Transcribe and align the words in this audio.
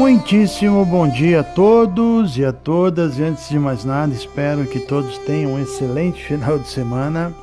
Muitíssimo 0.00 0.82
bom 0.86 1.06
dia 1.06 1.40
a 1.40 1.44
todos 1.44 2.38
e 2.38 2.42
a 2.42 2.54
todas. 2.54 3.18
E 3.18 3.22
antes 3.22 3.50
de 3.50 3.58
mais 3.58 3.84
nada, 3.84 4.14
espero 4.14 4.64
que 4.64 4.80
todos 4.80 5.18
tenham 5.18 5.52
um 5.52 5.62
excelente 5.62 6.24
final 6.24 6.58
de 6.58 6.68
semana. 6.68 7.34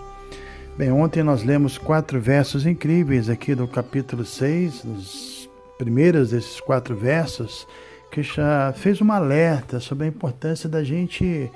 Bem, 0.75 0.91
ontem 0.91 1.21
nós 1.21 1.43
lemos 1.43 1.77
quatro 1.77 2.19
versos 2.19 2.65
incríveis 2.65 3.29
aqui 3.29 3.53
do 3.53 3.67
capítulo 3.67 4.25
6, 4.25 4.85
os 4.85 5.49
primeiros 5.77 6.31
desses 6.31 6.59
quatro 6.59 6.95
versos, 6.95 7.67
que 8.11 8.23
já 8.23 8.73
fez 8.75 9.01
uma 9.01 9.17
alerta 9.17 9.79
sobre 9.79 10.05
a 10.05 10.09
importância 10.09 10.67
da 10.67 10.83
gente 10.83 11.51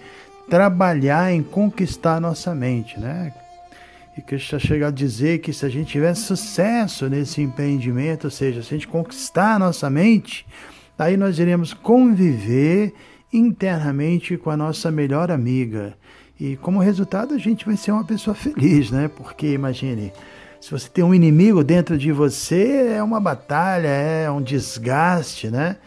trabalhar 0.52 1.34
em 1.34 1.42
conquistar 1.42 2.22
nossa 2.22 2.54
mente, 2.54 3.00
né? 3.00 3.34
E 4.16 4.22
que 4.22 4.38
já 4.38 4.60
chega 4.60 4.90
a 4.90 4.92
dizer 4.92 5.40
que 5.40 5.52
se 5.52 5.66
a 5.66 5.70
gente 5.70 5.94
tiver 5.94 6.14
sucesso 6.14 7.10
nesse 7.10 7.42
empreendimento, 7.42 8.26
ou 8.26 8.32
seja, 8.32 8.62
se 8.62 8.68
a 8.68 8.78
gente 8.78 8.88
conquistar 8.88 9.56
a 9.56 9.60
nossa 9.60 9.90
mente, 9.90 10.46
Aí 10.98 11.18
nós 11.18 11.40
iremos 11.40 11.74
conviver 11.74 12.94
internamente 13.34 14.38
com 14.38 14.50
a 14.50 14.58
nossa 14.58 14.92
melhor 14.92 15.32
amiga. 15.32 15.96
E 16.40 16.56
como 16.58 16.80
resultado, 16.80 17.34
a 17.34 17.38
gente 17.38 17.66
vai 17.66 17.78
ser 17.78 17.92
uma 17.92 18.04
pessoa 18.04 18.36
feliz, 18.36 18.92
né? 18.92 19.08
Porque 19.08 19.54
imagine, 19.54 20.12
se 20.60 20.72
você 20.72 20.90
tem 20.90 21.04
um 21.04 21.14
inimigo 21.14 21.64
dentro 21.64 21.98
de 21.98 22.12
você, 22.12 22.94
é 22.96 23.04
uma 23.04 23.20
batalha, 23.20 23.88
é 23.88 24.30
um 24.30 24.42
desgaste, 24.42 25.50
né? 25.50 25.78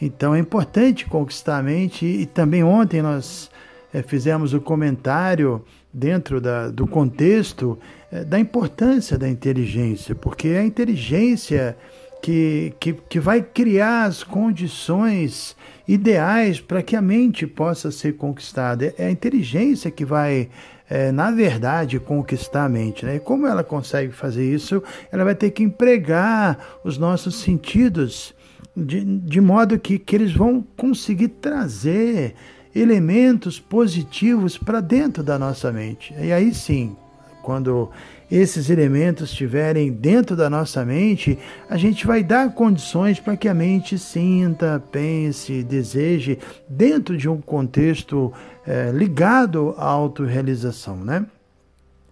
Então 0.00 0.34
é 0.34 0.38
importante 0.38 1.06
conquistar 1.06 1.58
a 1.58 1.62
mente. 1.62 2.04
E 2.04 2.26
também 2.26 2.62
ontem 2.62 3.02
nós 3.02 3.50
é, 3.92 4.02
fizemos 4.02 4.54
o 4.54 4.60
comentário 4.60 5.64
dentro 5.92 6.40
da, 6.40 6.68
do 6.68 6.86
contexto 6.86 7.78
é, 8.10 8.24
da 8.24 8.38
importância 8.38 9.18
da 9.18 9.28
inteligência, 9.28 10.14
porque 10.14 10.48
a 10.48 10.64
inteligência 10.64 11.76
que, 12.22 12.72
que, 12.78 12.92
que 12.92 13.20
vai 13.20 13.42
criar 13.42 14.04
as 14.04 14.22
condições 14.22 15.56
ideais 15.86 16.60
para 16.60 16.80
que 16.80 16.94
a 16.94 17.02
mente 17.02 17.46
possa 17.46 17.90
ser 17.90 18.16
conquistada. 18.16 18.94
É 18.96 19.06
a 19.06 19.10
inteligência 19.10 19.90
que 19.90 20.04
vai, 20.04 20.48
é, 20.88 21.10
na 21.10 21.32
verdade, 21.32 21.98
conquistar 21.98 22.64
a 22.64 22.68
mente. 22.68 23.04
Né? 23.04 23.16
E 23.16 23.20
como 23.20 23.46
ela 23.46 23.64
consegue 23.64 24.12
fazer 24.12 24.48
isso? 24.48 24.80
Ela 25.10 25.24
vai 25.24 25.34
ter 25.34 25.50
que 25.50 25.64
empregar 25.64 26.78
os 26.84 26.96
nossos 26.96 27.34
sentidos 27.40 28.32
de, 28.74 29.04
de 29.04 29.40
modo 29.40 29.78
que, 29.78 29.98
que 29.98 30.14
eles 30.14 30.32
vão 30.32 30.64
conseguir 30.76 31.28
trazer 31.28 32.34
elementos 32.74 33.58
positivos 33.58 34.56
para 34.56 34.80
dentro 34.80 35.24
da 35.24 35.38
nossa 35.38 35.72
mente. 35.72 36.14
E 36.18 36.32
aí 36.32 36.54
sim, 36.54 36.96
quando 37.42 37.90
esses 38.30 38.70
elementos 38.70 39.30
estiverem 39.30 39.92
dentro 39.92 40.34
da 40.34 40.48
nossa 40.48 40.84
mente, 40.84 41.38
a 41.68 41.76
gente 41.76 42.06
vai 42.06 42.22
dar 42.22 42.54
condições 42.54 43.20
para 43.20 43.36
que 43.36 43.48
a 43.48 43.54
mente 43.54 43.98
sinta, 43.98 44.82
pense, 44.90 45.62
deseje 45.62 46.38
dentro 46.68 47.16
de 47.16 47.28
um 47.28 47.40
contexto 47.40 48.32
é, 48.66 48.90
ligado 48.90 49.74
à 49.76 49.84
autorrealização, 49.84 50.96
né? 50.96 51.26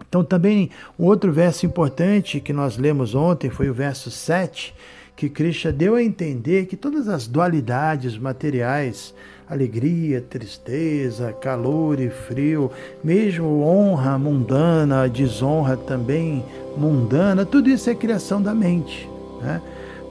Então, 0.09 0.25
também, 0.25 0.71
um 0.99 1.05
outro 1.05 1.33
verso 1.33 1.65
importante 1.65 2.41
que 2.41 2.53
nós 2.53 2.77
lemos 2.77 3.15
ontem 3.15 3.49
foi 3.49 3.71
o 3.71 3.75
verso 3.75 4.11
7, 4.11 4.75
que 5.15 5.29
Krishna 5.29 5.71
deu 5.71 5.95
a 5.95 6.03
entender 6.03 6.67
que 6.67 6.77
todas 6.77 7.07
as 7.07 7.27
dualidades 7.27 8.19
materiais, 8.19 9.15
alegria, 9.51 10.21
tristeza, 10.21 11.33
calor 11.33 11.99
e 11.99 12.09
frio, 12.09 12.71
mesmo 13.03 13.63
honra 13.63 14.17
mundana, 14.17 15.09
desonra 15.09 15.77
também 15.77 16.45
mundana, 16.77 17.45
tudo 17.45 17.69
isso 17.69 17.91
é 17.91 17.95
criação 17.95 18.41
da 18.41 18.55
mente. 18.55 19.11
Né? 19.43 19.61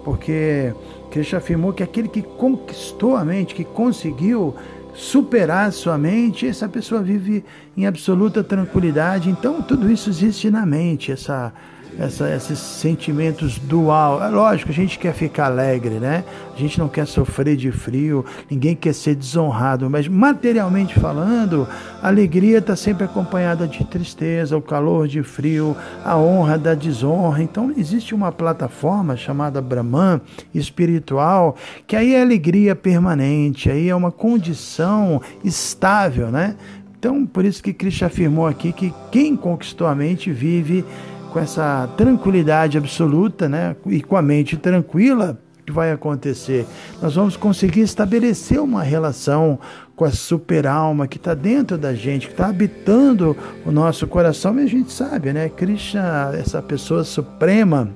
Porque 0.03 0.73
Krishna 1.09 1.38
afirmou 1.38 1.72
que 1.72 1.81
aquele 1.81 2.09
que 2.09 2.22
conquistou 2.22 3.16
a 3.16 3.23
mente, 3.23 3.55
que 3.55 3.63
conseguiu 3.63 4.53
superar 4.94 5.71
sua 5.71 5.97
mente, 5.97 6.45
essa 6.45 6.67
pessoa 6.67 7.01
vive 7.01 7.45
em 7.77 7.88
absoluta 7.88 8.44
tranquilidade. 8.44 9.29
Então, 9.29 9.61
tudo 9.61 9.89
isso 9.89 10.09
existe 10.09 10.50
na 10.50 10.66
mente, 10.66 11.13
essa 11.13 11.53
essa, 11.97 12.29
esses 12.33 12.59
sentimentos 12.59 13.57
dual. 13.57 14.23
É 14.23 14.29
lógico, 14.29 14.72
a 14.72 14.73
gente 14.73 15.00
quer 15.00 15.13
ficar 15.13 15.45
alegre, 15.45 16.00
né? 16.00 16.23
A 16.53 16.57
gente 16.57 16.77
não 16.77 16.89
quer 16.89 17.05
sofrer 17.07 17.55
de 17.55 17.72
frio, 17.72 18.25
ninguém 18.50 18.75
quer 18.75 18.94
ser 18.94 19.16
desonrado, 19.16 19.89
mas 19.89 20.07
materialmente 20.07 21.00
falando, 21.00 21.67
a 22.01 22.07
alegria 22.07 22.57
está 22.57 22.75
sempre 22.75 23.05
acompanhada 23.05 23.67
de 23.67 23.83
tristeza, 23.85 24.57
o 24.57 24.61
calor 24.61 25.07
de 25.07 25.23
frio, 25.23 25.75
a 26.03 26.17
honra 26.17 26.57
da 26.57 26.73
desonra. 26.73 27.41
Então, 27.41 27.73
existe 27.75 28.13
uma 28.13 28.31
plataforma 28.31 29.16
chamada 29.16 29.61
Brahman 29.61 30.21
espiritual, 30.53 31.56
que 31.88 31.95
aí 31.95 32.13
é 32.13 32.21
alegria 32.21 32.75
permanente, 32.75 33.69
aí 33.71 33.89
é 33.89 33.95
uma 33.95 34.11
condição 34.11 35.21
estável, 35.44 36.27
né? 36.27 36.56
Então, 37.00 37.25
por 37.25 37.45
isso 37.45 37.63
que 37.63 37.71
Cristo 37.71 38.03
afirmou 38.03 38.45
aqui 38.45 38.73
que 38.73 38.94
quem 39.09 39.33
conquistou 39.33 39.88
a 39.88 39.95
mente 39.95 40.33
vive 40.33 40.83
com 41.31 41.40
essa 41.40 41.88
tranquilidade 41.95 42.78
absoluta, 42.78 43.47
né, 43.47 43.75
e 43.85 44.01
com 44.01 44.17
a 44.17 44.22
mente 44.22 44.57
tranquila, 44.57 45.40
que 45.69 45.72
vai 45.72 45.91
acontecer? 45.91 46.66
Nós 47.01 47.16
vamos 47.16 47.38
conseguir 47.38 47.81
estabelecer 47.81 48.59
uma 48.59 48.81
relação 48.81 49.59
com 49.95 50.03
a 50.03 50.12
super-alma 50.12 51.07
que 51.07 51.18
está 51.18 51.35
dentro 51.35 51.78
da 51.78 51.94
gente, 51.94 52.25
que 52.28 52.34
está 52.34 52.47
habitando 52.47 53.38
o 53.66 53.72
nosso 53.72 54.07
coração, 54.07 54.59
e 54.59 54.63
a 54.63 54.68
gente 54.68 54.91
sabe, 54.91 55.31
né? 55.31 55.47
Krishna, 55.47 56.31
essa 56.34 56.62
pessoa 56.62 57.03
suprema, 57.03 57.89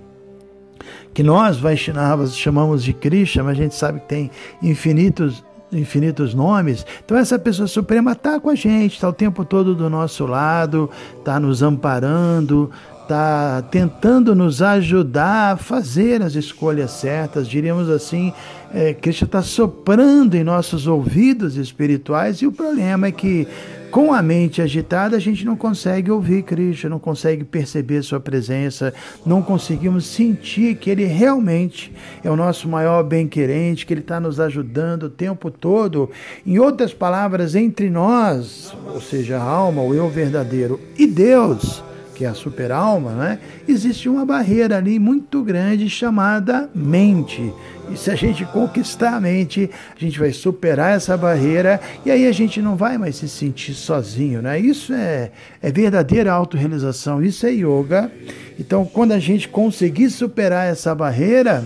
que 1.13 1.23
nós 1.23 1.57
Vaishnavas 1.57 2.37
chamamos 2.37 2.83
de 2.83 2.93
Krishna, 2.93 3.43
mas 3.43 3.57
a 3.57 3.61
gente 3.61 3.75
sabe 3.75 3.99
que 4.01 4.07
tem 4.07 4.31
infinitos 4.61 5.43
infinitos 5.71 6.35
nomes. 6.35 6.85
Então 7.03 7.17
essa 7.17 7.39
pessoa 7.39 7.67
suprema 7.67 8.11
está 8.11 8.39
com 8.39 8.49
a 8.49 8.53
gente, 8.55 8.93
está 8.93 9.09
o 9.09 9.13
tempo 9.13 9.43
todo 9.43 9.73
do 9.73 9.89
nosso 9.89 10.25
lado, 10.27 10.87
está 11.17 11.39
nos 11.39 11.63
amparando, 11.63 12.69
está 13.03 13.61
tentando 13.69 14.33
nos 14.33 14.61
ajudar 14.61 15.53
a 15.53 15.57
fazer 15.57 16.21
as 16.21 16.35
escolhas 16.35 16.91
certas, 16.91 17.47
diríamos 17.47 17.89
assim, 17.89 18.33
é, 18.73 18.93
Cristo 18.93 19.25
está 19.25 19.41
soprando 19.41 20.35
em 20.35 20.43
nossos 20.43 20.87
ouvidos 20.87 21.57
espirituais 21.57 22.37
e 22.37 22.47
o 22.47 22.51
problema 22.51 23.07
é 23.07 23.11
que 23.11 23.47
com 23.91 24.11
a 24.11 24.23
mente 24.23 24.59
agitada 24.59 25.15
a 25.15 25.19
gente 25.19 25.45
não 25.45 25.55
consegue 25.55 26.09
ouvir 26.09 26.41
Cristo, 26.41 26.89
não 26.89 26.97
consegue 26.97 27.43
perceber 27.43 28.01
sua 28.01 28.19
presença, 28.19 28.91
não 29.23 29.43
conseguimos 29.43 30.07
sentir 30.07 30.75
que 30.77 30.89
Ele 30.89 31.05
realmente 31.05 31.93
é 32.23 32.31
o 32.31 32.35
nosso 32.35 32.67
maior 32.67 33.03
bem-querente, 33.03 33.85
que 33.85 33.93
Ele 33.93 34.01
está 34.01 34.19
nos 34.19 34.39
ajudando 34.39 35.03
o 35.03 35.09
tempo 35.11 35.51
todo. 35.51 36.09
Em 36.43 36.57
outras 36.57 36.91
palavras, 36.91 37.53
entre 37.53 37.91
nós, 37.91 38.75
ou 38.91 38.99
seja, 38.99 39.37
a 39.37 39.43
alma, 39.43 39.83
o 39.83 39.93
eu 39.93 40.09
verdadeiro, 40.09 40.79
e 40.97 41.05
Deus 41.05 41.83
que 42.13 42.25
é 42.25 42.27
a 42.27 42.33
superalma, 42.33 43.11
né? 43.11 43.39
existe 43.67 44.07
uma 44.07 44.25
barreira 44.25 44.77
ali 44.77 44.99
muito 44.99 45.43
grande 45.43 45.89
chamada 45.89 46.69
mente. 46.73 47.53
E 47.91 47.97
se 47.97 48.09
a 48.09 48.15
gente 48.15 48.45
conquistar 48.45 49.15
a 49.15 49.19
mente, 49.19 49.69
a 49.95 49.99
gente 49.99 50.17
vai 50.17 50.31
superar 50.31 50.95
essa 50.95 51.17
barreira 51.17 51.81
e 52.05 52.11
aí 52.11 52.27
a 52.27 52.31
gente 52.31 52.61
não 52.61 52.75
vai 52.75 52.97
mais 52.97 53.17
se 53.17 53.27
sentir 53.27 53.73
sozinho. 53.73 54.41
Né? 54.41 54.59
Isso 54.59 54.93
é, 54.93 55.31
é 55.61 55.71
verdadeira 55.71 56.31
autorrealização, 56.31 57.21
isso 57.21 57.45
é 57.45 57.51
yoga. 57.51 58.11
Então, 58.59 58.85
quando 58.85 59.11
a 59.11 59.19
gente 59.19 59.47
conseguir 59.49 60.09
superar 60.09 60.71
essa 60.71 60.95
barreira, 60.95 61.63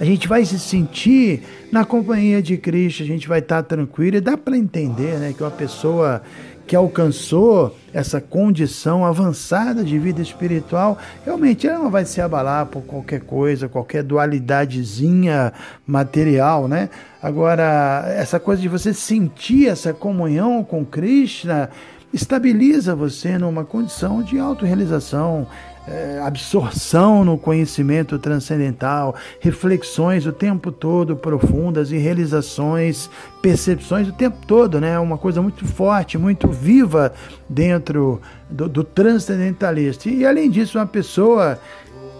a 0.00 0.04
gente 0.04 0.28
vai 0.28 0.44
se 0.44 0.58
sentir 0.58 1.42
Na 1.72 1.84
companhia 1.84 2.40
de 2.40 2.56
Cristo 2.56 3.02
a 3.02 3.06
gente 3.06 3.28
vai 3.28 3.40
estar 3.40 3.62
tranquilo 3.62 4.16
e 4.16 4.20
dá 4.20 4.36
para 4.36 4.56
entender 4.56 5.18
né, 5.18 5.34
que 5.36 5.42
uma 5.42 5.50
pessoa 5.50 6.22
que 6.68 6.76
alcançou 6.76 7.74
essa 7.94 8.20
condição 8.20 9.02
avançada 9.02 9.82
de 9.82 9.98
vida 9.98 10.20
espiritual, 10.20 10.98
realmente 11.24 11.66
ela 11.66 11.78
não 11.78 11.90
vai 11.90 12.04
se 12.04 12.20
abalar 12.20 12.66
por 12.66 12.82
qualquer 12.82 13.22
coisa, 13.22 13.70
qualquer 13.70 14.02
dualidadezinha 14.02 15.54
material, 15.86 16.68
né? 16.68 16.90
Agora, 17.22 18.04
essa 18.14 18.38
coisa 18.38 18.60
de 18.60 18.68
você 18.68 18.92
sentir 18.92 19.66
essa 19.66 19.94
comunhão 19.94 20.62
com 20.62 20.84
Krishna 20.84 21.70
estabiliza 22.12 22.94
você 22.94 23.38
numa 23.38 23.64
condição 23.64 24.22
de 24.22 24.38
autorrealização, 24.38 25.46
é, 25.90 26.20
absorção 26.22 27.24
no 27.24 27.38
conhecimento 27.38 28.18
transcendental, 28.18 29.14
reflexões 29.40 30.26
o 30.26 30.32
tempo 30.32 30.70
todo 30.70 31.16
profundas 31.16 31.90
e 31.90 31.96
realizações, 31.96 33.08
percepções 33.40 34.08
o 34.08 34.12
tempo 34.12 34.38
todo, 34.46 34.80
né? 34.80 34.98
Uma 34.98 35.16
coisa 35.16 35.40
muito 35.40 35.64
forte, 35.64 36.18
muito 36.18 36.48
viva 36.48 37.12
dentro 37.48 38.20
do, 38.50 38.68
do 38.68 38.84
transcendentalista. 38.84 40.08
E 40.08 40.26
além 40.26 40.50
disso, 40.50 40.78
uma 40.78 40.86
pessoa 40.86 41.58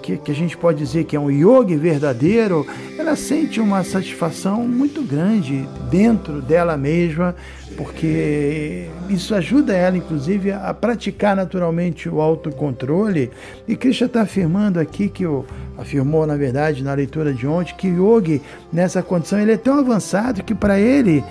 que, 0.02 0.16
que, 0.16 0.30
a 0.30 0.34
gente 0.34 0.56
pode 0.56 0.78
dizer 0.78 1.04
que 1.04 1.14
é 1.14 1.20
um 1.20 1.30
yogi 1.30 1.76
verdadeiro, 1.76 2.66
ela 2.98 3.14
sente 3.14 3.60
uma 3.60 3.84
satisfação 3.84 4.66
muito 4.66 5.02
grande 5.02 5.68
dentro 5.90 6.40
dela 6.40 6.76
mesma, 6.76 7.36
porque 7.78 8.88
isso 9.08 9.32
ajuda 9.36 9.72
ela, 9.72 9.96
inclusive, 9.96 10.50
a 10.50 10.74
praticar 10.74 11.36
naturalmente 11.36 12.08
o 12.08 12.20
autocontrole. 12.20 13.30
E 13.68 13.76
Krishna 13.76 14.08
está 14.08 14.22
afirmando 14.22 14.80
aqui 14.80 15.08
que 15.08 15.24
o 15.24 15.44
afirmou, 15.78 16.26
na 16.26 16.36
verdade, 16.36 16.82
na 16.82 16.92
leitura 16.92 17.32
de 17.32 17.46
ontem, 17.46 17.72
que 17.78 17.86
yogi, 17.86 18.42
nessa 18.72 19.00
condição, 19.00 19.38
ele 19.38 19.52
é 19.52 19.56
tão 19.56 19.78
avançado 19.78 20.42
que 20.42 20.56
para 20.56 20.80
ele 20.80 21.22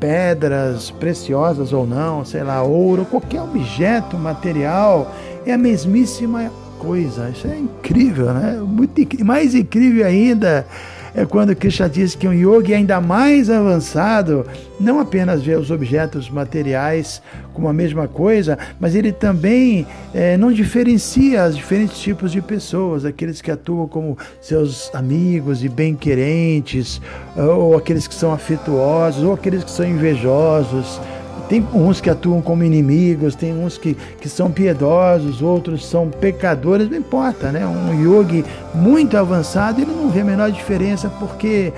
pedras 0.00 0.90
preciosas 0.90 1.70
ou 1.70 1.86
não, 1.86 2.24
sei 2.24 2.42
lá, 2.42 2.62
ouro, 2.62 3.04
qualquer 3.04 3.42
objeto 3.42 4.16
material, 4.16 5.14
é 5.44 5.52
a 5.52 5.58
mesmíssima 5.58 6.50
coisa. 6.78 7.28
Isso 7.28 7.46
é 7.46 7.58
incrível, 7.58 8.32
né? 8.32 8.58
Muito, 8.58 9.22
mais 9.22 9.54
incrível 9.54 10.06
ainda 10.06 10.66
é 11.14 11.24
quando 11.24 11.54
Krishna 11.54 11.88
diz 11.88 12.14
que 12.14 12.28
um 12.28 12.32
yogi 12.32 12.74
ainda 12.74 13.00
mais 13.00 13.50
avançado 13.50 14.46
não 14.78 15.00
apenas 15.00 15.42
vê 15.42 15.54
os 15.56 15.70
objetos 15.70 16.30
materiais 16.30 17.22
como 17.52 17.68
a 17.68 17.72
mesma 17.72 18.08
coisa, 18.08 18.58
mas 18.78 18.94
ele 18.94 19.12
também 19.12 19.86
é, 20.14 20.36
não 20.36 20.52
diferencia 20.52 21.44
os 21.46 21.56
diferentes 21.56 21.98
tipos 21.98 22.32
de 22.32 22.40
pessoas, 22.40 23.04
aqueles 23.04 23.42
que 23.42 23.50
atuam 23.50 23.86
como 23.86 24.16
seus 24.40 24.90
amigos 24.94 25.62
e 25.62 25.68
bem-querentes, 25.68 27.00
ou 27.36 27.76
aqueles 27.76 28.06
que 28.06 28.14
são 28.14 28.32
afetuosos, 28.32 29.22
ou 29.24 29.34
aqueles 29.34 29.64
que 29.64 29.70
são 29.70 29.86
invejosos 29.86 31.00
tem 31.50 31.66
uns 31.74 32.00
que 32.00 32.08
atuam 32.08 32.40
como 32.40 32.62
inimigos, 32.62 33.34
tem 33.34 33.52
uns 33.52 33.76
que, 33.76 33.96
que 34.20 34.28
são 34.28 34.52
piedosos, 34.52 35.42
outros 35.42 35.84
são 35.84 36.08
pecadores, 36.08 36.88
não 36.88 36.96
importa, 36.96 37.50
né? 37.50 37.66
Um 37.66 37.92
yogi 37.92 38.44
muito 38.72 39.16
avançado, 39.16 39.80
ele 39.80 39.90
não 39.90 40.08
vê 40.10 40.20
a 40.20 40.24
menor 40.24 40.52
diferença 40.52 41.10
porque 41.18 41.72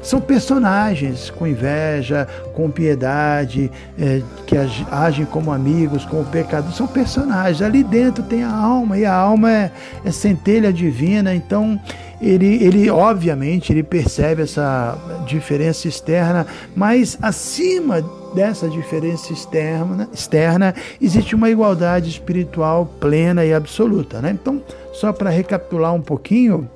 são 0.00 0.18
personagens 0.18 1.28
com 1.28 1.46
inveja, 1.46 2.26
com 2.54 2.70
piedade, 2.70 3.70
é, 3.98 4.22
que 4.46 4.56
agem 4.90 5.26
como 5.26 5.52
amigos, 5.52 6.06
como 6.06 6.24
pecadores. 6.24 6.74
São 6.74 6.86
personagens. 6.86 7.60
Ali 7.60 7.84
dentro 7.84 8.22
tem 8.22 8.42
a 8.42 8.50
alma, 8.50 8.96
e 8.96 9.04
a 9.04 9.12
alma 9.12 9.52
é, 9.52 9.70
é 10.06 10.10
centelha 10.10 10.72
divina. 10.72 11.34
Então, 11.34 11.78
ele, 12.18 12.64
ele 12.64 12.88
obviamente 12.88 13.70
ele 13.72 13.82
percebe 13.82 14.40
essa 14.40 14.96
diferença 15.26 15.86
externa, 15.86 16.46
mas 16.74 17.18
acima 17.20 18.02
dessa 18.34 18.68
diferença 18.68 19.32
externa, 19.32 20.08
externa 20.12 20.74
existe 21.00 21.34
uma 21.34 21.50
igualdade 21.50 22.08
espiritual 22.08 22.86
plena 23.00 23.44
e 23.44 23.52
absoluta. 23.52 24.20
Né? 24.20 24.30
Então, 24.30 24.62
só 24.92 25.12
para 25.12 25.30
recapitular 25.30 25.94
um 25.94 26.02
pouquinho, 26.02 26.68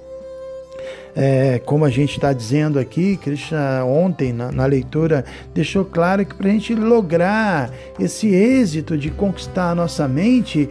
é, 1.15 1.61
como 1.67 1.85
a 1.85 1.91
gente 1.91 2.13
está 2.13 2.33
dizendo 2.33 2.79
aqui, 2.79 3.19
Krishna 3.19 3.85
ontem 3.85 4.33
na, 4.33 4.51
na 4.51 4.65
leitura 4.65 5.25
deixou 5.53 5.85
claro 5.85 6.25
que 6.25 6.35
para 6.35 6.49
a 6.49 6.53
gente 6.53 6.75
lograr 6.75 7.71
esse 8.01 8.29
êxito 8.29 8.97
de 8.97 9.11
conquistar 9.11 9.71
a 9.71 9.75
nossa 9.75 10.09
mente, 10.09 10.71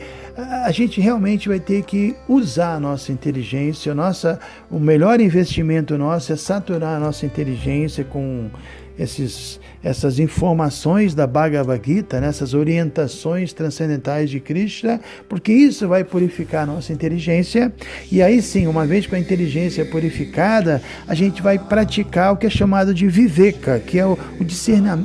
a 0.63 0.71
gente 0.71 0.99
realmente 0.99 1.47
vai 1.47 1.59
ter 1.59 1.83
que 1.83 2.15
usar 2.27 2.75
a 2.75 2.79
nossa 2.79 3.11
inteligência, 3.11 3.93
nossa, 3.93 4.39
o 4.69 4.79
melhor 4.79 5.19
investimento 5.19 5.97
nosso 5.97 6.33
é 6.33 6.35
saturar 6.35 6.97
a 6.97 6.99
nossa 6.99 7.25
inteligência 7.25 8.03
com 8.03 8.49
esses, 8.97 9.59
essas 9.83 10.19
informações 10.19 11.13
da 11.13 11.25
Bhagavad 11.25 11.81
Gita, 11.83 12.19
né, 12.19 12.27
essas 12.27 12.53
orientações 12.53 13.53
transcendentais 13.53 14.29
de 14.29 14.39
Krishna, 14.39 14.99
porque 15.27 15.51
isso 15.51 15.87
vai 15.87 16.03
purificar 16.03 16.63
a 16.63 16.65
nossa 16.65 16.93
inteligência. 16.93 17.73
E 18.11 18.21
aí 18.21 18.41
sim, 18.41 18.67
uma 18.67 18.85
vez 18.85 19.07
com 19.07 19.15
a 19.15 19.19
inteligência 19.19 19.85
purificada, 19.85 20.81
a 21.07 21.15
gente 21.15 21.41
vai 21.41 21.57
praticar 21.57 22.33
o 22.33 22.37
que 22.37 22.47
é 22.47 22.49
chamado 22.49 22.93
de 22.93 23.07
viveka, 23.07 23.79
que 23.79 23.99
é 23.99 24.05
o, 24.05 24.17
o 24.39 24.43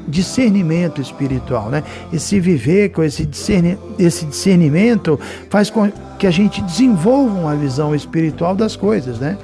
discernimento 0.08 1.00
espiritual. 1.00 1.70
Né? 1.70 1.82
Esse 2.12 2.38
viveka, 2.40 3.04
esse, 3.04 3.24
discerni, 3.24 3.78
esse 3.98 4.24
discernimento 4.26 5.18
faz 5.48 5.70
com 5.70 5.90
que 6.18 6.26
a 6.26 6.30
gente 6.30 6.62
desenvolva 6.62 7.38
uma 7.38 7.54
visão 7.54 7.94
espiritual 7.94 8.54
das 8.54 8.74
coisas, 8.74 9.18
né? 9.18 9.36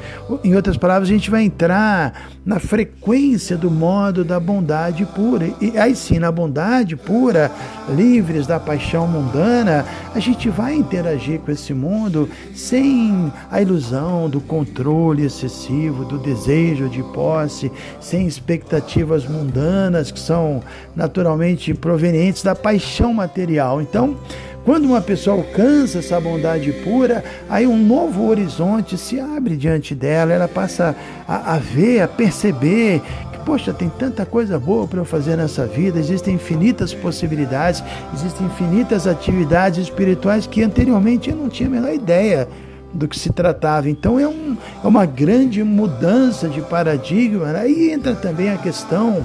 Em 0.43 0.55
outras 0.55 0.77
palavras, 0.77 1.09
a 1.09 1.13
gente 1.13 1.31
vai 1.31 1.45
entrar 1.45 2.31
na 2.45 2.59
frequência 2.59 3.57
do 3.57 3.71
modo 3.71 4.25
da 4.25 4.41
bondade 4.41 5.05
pura. 5.05 5.51
E 5.61 5.79
aí 5.79 5.95
sim, 5.95 6.19
na 6.19 6.33
bondade 6.33 6.97
pura, 6.97 7.51
livres 7.91 8.47
da 8.47 8.59
paixão 8.59 9.07
mundana, 9.07 9.85
a 10.15 10.19
gente 10.19 10.49
vai 10.49 10.75
interagir 10.75 11.41
com 11.41 11.53
esse 11.53 11.73
mundo 11.73 12.29
sem 12.55 13.33
a 13.51 13.61
ilusão 13.63 14.29
do 14.29 14.41
controle 14.41 15.25
excessivo, 15.25 16.05
do 16.05 16.19
desejo 16.19 16.89
de 16.89 17.03
posse, 17.03 17.71
sem 18.01 18.27
expectativas 18.27 19.27
mundanas 19.27 20.11
que 20.11 20.19
são 20.19 20.63
naturalmente 20.97 21.75
provenientes 21.75 22.43
da 22.43 22.55
paixão 22.55 23.15
material. 23.15 23.81
Então, 23.81 24.17
quando 24.65 24.85
uma 24.85 25.01
pessoa 25.01 25.37
alcança 25.37 25.99
essa 25.99 26.21
bondade 26.21 26.73
pura, 26.85 27.25
aí 27.49 27.67
um 27.67 27.77
novo 27.77 28.29
horizonte 28.29 28.97
se 28.97 29.19
abre 29.19 29.57
diante 29.57 29.95
dela, 29.95 30.33
ela 30.33 30.47
passa 30.47 30.95
a, 31.27 31.55
a 31.55 31.59
ver, 31.59 32.01
a 32.01 32.09
perceber 32.09 33.03
que, 33.33 33.39
poxa, 33.45 33.73
tem 33.73 33.89
tanta 33.89 34.25
coisa 34.25 34.61
boa 34.61 34.87
para 34.87 35.01
eu 35.01 35.05
fazer 35.05 35.37
nessa 35.37 35.67
vida, 35.67 35.99
existem 35.99 36.35
infinitas 36.35 36.95
possibilidades, 36.95 37.83
existem 38.15 38.47
infinitas 38.47 39.07
atividades 39.07 39.81
espirituais 39.81 40.47
que 40.47 40.63
anteriormente 40.63 41.29
eu 41.29 41.37
não 41.37 41.49
tinha 41.49 41.69
a 41.69 41.73
menor 41.73 41.93
ideia 41.93 42.49
do 42.93 43.09
que 43.09 43.19
se 43.19 43.33
tratava. 43.33 43.91
Então 43.91 44.21
é, 44.21 44.29
um, 44.29 44.57
é 44.85 44.87
uma 44.87 45.07
grande 45.07 45.65
mudança 45.65 46.49
de 46.49 46.61
paradigma. 46.61 47.47
Né? 47.47 47.61
Aí 47.61 47.91
entra 47.91 48.15
também 48.15 48.51
a 48.51 48.59
questão 48.59 49.25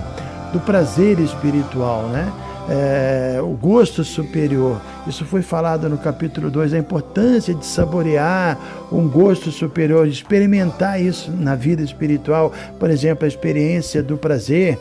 do 0.51 0.59
prazer 0.61 1.19
espiritual, 1.19 2.07
né? 2.07 2.31
é, 2.69 3.39
o 3.41 3.49
gosto 3.49 4.03
superior. 4.03 4.81
Isso 5.07 5.23
foi 5.23 5.41
falado 5.41 5.87
no 5.87 5.97
capítulo 5.97 6.51
2, 6.51 6.73
a 6.73 6.77
importância 6.77 7.53
de 7.53 7.65
saborear 7.65 8.57
um 8.91 9.07
gosto 9.07 9.51
superior, 9.51 10.05
de 10.05 10.13
experimentar 10.13 11.01
isso 11.01 11.31
na 11.31 11.55
vida 11.55 11.81
espiritual. 11.81 12.53
Por 12.77 12.89
exemplo, 12.89 13.23
a 13.23 13.27
experiência 13.27 14.03
do 14.03 14.17
prazer 14.17 14.77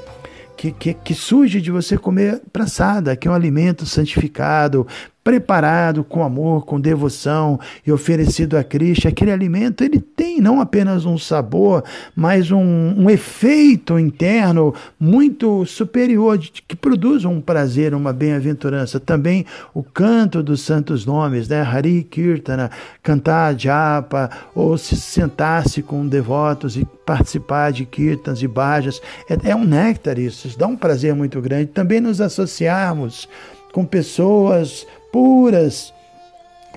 que, 0.56 0.72
que, 0.72 0.94
que, 0.94 1.14
surge 1.14 1.60
de 1.60 1.70
você 1.70 1.96
comer 1.96 2.42
praçada, 2.52 3.14
que 3.14 3.28
é 3.28 3.30
um 3.30 3.34
alimento 3.34 3.86
santificado, 3.86 4.86
preparado 5.26 6.04
com 6.04 6.22
amor, 6.22 6.64
com 6.64 6.80
devoção 6.80 7.58
e 7.84 7.90
oferecido 7.90 8.56
a 8.56 8.62
Cristo. 8.62 9.08
Aquele 9.08 9.32
alimento 9.32 9.82
ele 9.82 9.98
tem 9.98 10.40
não 10.40 10.60
apenas 10.60 11.04
um 11.04 11.18
sabor, 11.18 11.82
mas 12.14 12.52
um, 12.52 12.94
um 12.96 13.10
efeito 13.10 13.98
interno 13.98 14.72
muito 15.00 15.66
superior, 15.66 16.38
de, 16.38 16.52
que 16.62 16.76
produz 16.76 17.24
um 17.24 17.40
prazer, 17.40 17.92
uma 17.92 18.12
bem-aventurança. 18.12 19.00
Também 19.00 19.44
o 19.74 19.82
canto 19.82 20.44
dos 20.44 20.60
santos 20.60 21.04
nomes, 21.04 21.48
né? 21.48 21.60
Hari 21.60 22.04
Kirtana, 22.04 22.70
cantar 23.02 23.58
japa, 23.58 24.30
ou 24.54 24.78
se 24.78 24.94
sentar-se 24.94 25.82
com 25.82 26.06
devotos 26.06 26.76
e 26.76 26.86
participar 27.04 27.72
de 27.72 27.84
kirtans 27.84 28.40
e 28.42 28.46
bajas. 28.46 29.02
É, 29.28 29.50
é 29.50 29.56
um 29.56 29.64
néctar 29.64 30.20
isso, 30.20 30.46
isso 30.46 30.58
dá 30.58 30.68
um 30.68 30.76
prazer 30.76 31.16
muito 31.16 31.40
grande. 31.40 31.66
Também 31.66 32.00
nos 32.00 32.20
associarmos 32.20 33.28
com 33.76 33.84
pessoas 33.84 34.86
puras, 35.12 35.92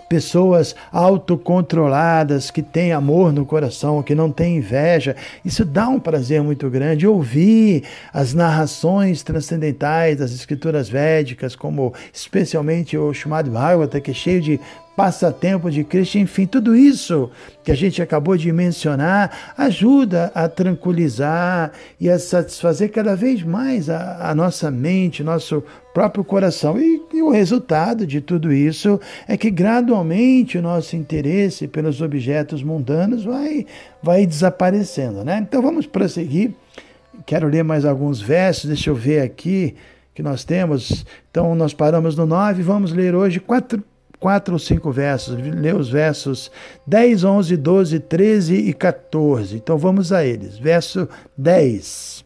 pessoas 0.09 0.75
autocontroladas, 0.91 2.51
que 2.51 2.61
têm 2.61 2.91
amor 2.91 3.31
no 3.31 3.45
coração, 3.45 4.03
que 4.03 4.13
não 4.13 4.29
têm 4.29 4.57
inveja. 4.57 5.15
Isso 5.45 5.63
dá 5.63 5.87
um 5.87 5.97
prazer 5.97 6.43
muito 6.43 6.69
grande. 6.69 7.07
Ouvir 7.07 7.85
as 8.11 8.33
narrações 8.33 9.23
transcendentais 9.23 10.17
das 10.17 10.33
escrituras 10.33 10.89
védicas, 10.89 11.55
como 11.55 11.93
especialmente 12.11 12.97
o 12.97 13.13
chamado 13.13 13.49
Bhagavata, 13.49 14.01
que 14.01 14.11
é 14.11 14.13
cheio 14.13 14.41
de 14.41 14.59
passatempo 14.99 15.71
de 15.71 15.81
Cristo, 15.85 16.17
enfim, 16.17 16.45
tudo 16.45 16.75
isso 16.75 17.31
que 17.63 17.71
a 17.71 17.75
gente 17.75 18.01
acabou 18.01 18.35
de 18.35 18.51
mencionar 18.51 19.53
ajuda 19.57 20.29
a 20.35 20.49
tranquilizar 20.49 21.71
e 21.97 22.09
a 22.09 22.19
satisfazer 22.19 22.91
cada 22.91 23.15
vez 23.15 23.41
mais 23.41 23.89
a, 23.89 24.29
a 24.29 24.35
nossa 24.35 24.69
mente, 24.69 25.23
nosso 25.23 25.63
próprio 25.93 26.21
coração. 26.25 26.77
E, 26.77 27.01
e, 27.13 27.21
o 27.21 27.29
resultado 27.29 28.05
de 28.05 28.19
tudo 28.19 28.51
isso 28.51 28.99
é 29.25 29.37
que 29.37 29.49
gradualmente 29.49 30.57
o 30.57 30.61
nosso 30.61 30.97
interesse 30.97 31.65
pelos 31.65 32.01
objetos 32.01 32.61
mundanos 32.61 33.23
vai, 33.23 33.65
vai 34.03 34.25
desaparecendo. 34.25 35.23
Né? 35.23 35.39
Então 35.41 35.61
vamos 35.61 35.87
prosseguir. 35.87 36.51
Quero 37.25 37.47
ler 37.47 37.63
mais 37.63 37.85
alguns 37.85 38.19
versos, 38.19 38.65
deixa 38.65 38.89
eu 38.89 38.95
ver 38.95 39.21
aqui 39.21 39.77
que 40.13 40.21
nós 40.21 40.43
temos. 40.43 41.05
Então 41.31 41.55
nós 41.55 41.73
paramos 41.73 42.17
no 42.17 42.25
9, 42.25 42.61
vamos 42.63 42.91
ler 42.91 43.15
hoje 43.15 43.39
quatro 43.39 43.81
quatro 44.19 44.53
ou 44.53 44.59
cinco 44.59 44.91
versos, 44.91 45.37
lê 45.37 45.73
os 45.73 45.89
versos 45.89 46.51
10, 46.85 47.23
11, 47.23 47.57
12, 47.57 47.99
13 47.99 48.55
e 48.55 48.73
14. 48.73 49.55
Então 49.55 49.77
vamos 49.77 50.11
a 50.11 50.25
eles. 50.25 50.57
Verso 50.57 51.07
10. 51.37 52.25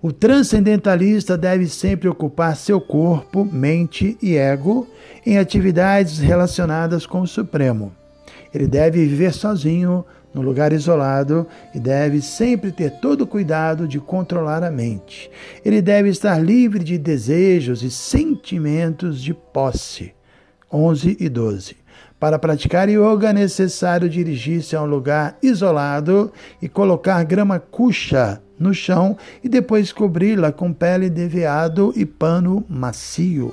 O 0.00 0.12
transcendentalista 0.12 1.36
deve 1.36 1.66
sempre 1.66 2.08
ocupar 2.08 2.56
seu 2.56 2.80
corpo, 2.80 3.44
mente 3.44 4.18
e 4.20 4.36
ego 4.36 4.86
em 5.24 5.38
atividades 5.38 6.18
relacionadas 6.18 7.06
com 7.06 7.22
o 7.22 7.26
Supremo. 7.26 7.92
Ele 8.52 8.66
deve 8.66 9.04
viver 9.06 9.32
sozinho, 9.32 10.04
no 10.32 10.42
lugar 10.42 10.72
isolado, 10.72 11.46
e 11.74 11.80
deve 11.80 12.20
sempre 12.20 12.70
ter 12.70 13.00
todo 13.00 13.22
o 13.22 13.26
cuidado 13.26 13.88
de 13.88 13.98
controlar 13.98 14.62
a 14.62 14.70
mente. 14.70 15.30
Ele 15.64 15.80
deve 15.80 16.10
estar 16.10 16.38
livre 16.38 16.84
de 16.84 16.98
desejos 16.98 17.82
e 17.82 17.90
sentimentos 17.90 19.22
de 19.22 19.32
posse 19.32 20.12
11 20.72 21.16
e 21.20 21.28
12. 21.28 21.76
Para 22.18 22.38
praticar 22.38 22.88
yoga 22.88 23.30
é 23.30 23.32
necessário 23.32 24.08
dirigir-se 24.08 24.74
a 24.74 24.82
um 24.82 24.86
lugar 24.86 25.36
isolado 25.42 26.32
e 26.62 26.68
colocar 26.68 27.22
grama 27.24 27.58
cuxa 27.58 28.40
no 28.58 28.72
chão 28.72 29.16
e 29.42 29.48
depois 29.48 29.92
cobri-la 29.92 30.52
com 30.52 30.72
pele 30.72 31.10
de 31.10 31.26
veado 31.26 31.92
e 31.94 32.06
pano 32.06 32.64
macio. 32.68 33.52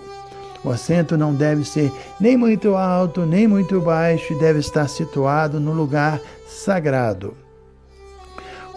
O 0.64 0.70
assento 0.70 1.18
não 1.18 1.34
deve 1.34 1.66
ser 1.66 1.92
nem 2.20 2.38
muito 2.38 2.76
alto 2.76 3.26
nem 3.26 3.48
muito 3.48 3.82
baixo 3.82 4.32
e 4.32 4.40
deve 4.40 4.60
estar 4.60 4.88
situado 4.88 5.60
no 5.60 5.74
lugar 5.74 6.22
sagrado. 6.48 7.41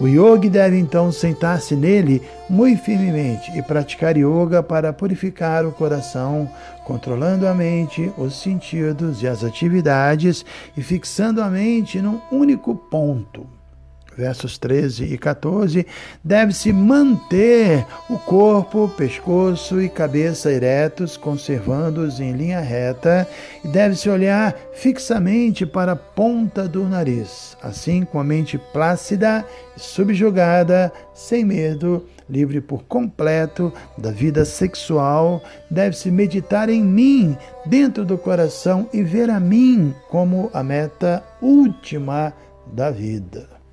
O 0.01 0.09
yogi 0.09 0.51
deve 0.51 0.77
então 0.77 1.13
sentar-se 1.13 1.77
nele 1.77 2.21
muito 2.51 2.83
firmemente 2.83 3.57
e 3.57 3.63
praticar 3.63 4.17
yoga 4.17 4.61
para 4.61 4.93
purificar 4.93 5.65
o 5.65 5.71
coração, 5.71 6.51
controlando 6.85 7.47
a 7.47 7.55
mente, 7.55 8.13
os 8.19 8.35
sentidos 8.35 9.23
e 9.23 9.29
as 9.29 9.45
atividades 9.45 10.45
e 10.77 10.83
fixando 10.83 11.41
a 11.41 11.49
mente 11.49 12.01
num 12.01 12.21
único 12.33 12.75
ponto 12.75 13.47
versos 14.16 14.56
13 14.59 15.04
e 15.04 15.18
14, 15.18 15.87
deve-se 16.23 16.73
manter 16.73 17.85
o 18.09 18.18
corpo, 18.18 18.88
pescoço 18.97 19.80
e 19.80 19.88
cabeça 19.88 20.52
eretos, 20.52 21.16
conservando-os 21.16 22.21
em 22.21 22.33
linha 22.33 22.61
reta, 22.61 23.28
e 23.64 23.68
deve-se 23.68 24.09
olhar 24.09 24.54
fixamente 24.73 25.66
para 25.66 25.92
a 25.92 25.97
ponta 25.97 26.68
do 26.68 26.85
nariz, 26.85 27.56
assim 27.62 28.04
com 28.04 28.18
a 28.18 28.25
mente 28.25 28.59
plácida 28.73 29.44
e 29.76 29.80
subjugada, 29.80 30.92
sem 31.12 31.44
medo, 31.44 32.06
livre 32.28 32.61
por 32.61 32.85
completo 32.85 33.73
da 33.99 34.11
vida 34.11 34.44
sexual, 34.44 35.42
deve-se 35.71 36.11
meditar 36.11 36.68
em 36.68 36.83
mim, 36.83 37.37
dentro 37.66 38.04
do 38.04 38.16
coração, 38.16 38.88
e 38.92 39.02
ver 39.02 39.28
a 39.28 39.40
mim 39.40 39.94
como 40.09 40.50
a 40.52 40.62
meta 40.62 41.23
última 41.42 42.33
da 42.73 42.90
vida 42.90 43.63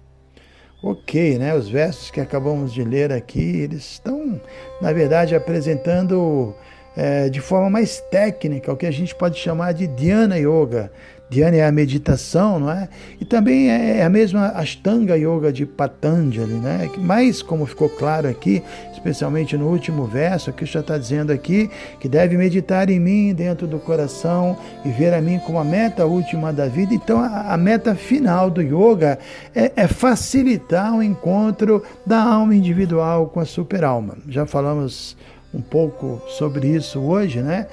ok, 0.81 1.37
né? 1.37 1.53
Os 1.53 1.69
versos 1.69 2.09
que 2.09 2.19
acabamos 2.19 2.73
de 2.73 2.83
ler 2.83 3.11
aqui, 3.11 3.61
eles 3.61 3.91
estão, 3.91 4.41
na 4.81 4.91
verdade, 4.91 5.35
apresentando 5.35 6.55
é, 6.95 7.29
de 7.29 7.39
forma 7.39 7.69
mais 7.69 8.01
técnica 8.11 8.73
o 8.73 8.77
que 8.77 8.85
a 8.85 8.91
gente 8.91 9.13
pode 9.15 9.37
chamar 9.37 9.73
de 9.73 9.87
Dhyana 9.87 10.37
Yoga, 10.37 10.91
Dhyana 11.31 11.55
é 11.55 11.65
a 11.65 11.71
meditação, 11.71 12.59
não 12.59 12.69
é? 12.69 12.89
E 13.17 13.23
também 13.23 13.71
é, 13.71 13.99
é 13.99 14.03
a 14.03 14.09
mesma 14.09 14.47
Ashtanga 14.49 15.17
Yoga 15.17 15.49
de 15.49 15.65
Patanjali, 15.65 16.55
né? 16.55 16.89
Mas, 16.97 17.41
como 17.41 17.65
ficou 17.65 17.87
claro 17.87 18.27
aqui, 18.27 18.61
especialmente 18.91 19.55
no 19.55 19.69
último 19.69 20.05
verso, 20.05 20.51
que 20.51 20.65
está 20.65 20.97
dizendo 20.97 21.31
aqui, 21.31 21.71
que 22.01 22.09
deve 22.09 22.35
meditar 22.35 22.89
em 22.89 22.99
mim 22.99 23.33
dentro 23.33 23.65
do 23.65 23.79
coração 23.79 24.57
e 24.83 24.89
ver 24.89 25.13
a 25.13 25.21
mim 25.21 25.39
como 25.39 25.57
a 25.57 25.63
meta 25.63 26.05
última 26.05 26.51
da 26.51 26.67
vida. 26.67 26.93
Então, 26.93 27.21
a, 27.21 27.53
a 27.53 27.57
meta 27.57 27.95
final 27.95 28.49
do 28.49 28.61
yoga 28.61 29.17
é, 29.55 29.71
é 29.73 29.87
facilitar 29.87 30.93
o 30.93 31.01
encontro 31.01 31.81
da 32.05 32.21
alma 32.21 32.53
individual 32.53 33.27
com 33.27 33.39
a 33.39 33.45
super-alma. 33.45 34.17
Já 34.27 34.45
falamos 34.45 35.15
um 35.53 35.61
pouco 35.61 36.21
sobre 36.27 36.67
isso 36.67 36.99
hoje, 36.99 37.39
né? 37.39 37.67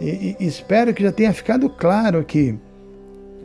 E, 0.00 0.34
e 0.40 0.46
espero 0.46 0.94
que 0.94 1.02
já 1.02 1.12
tenha 1.12 1.32
ficado 1.34 1.68
claro 1.68 2.24
que 2.24 2.58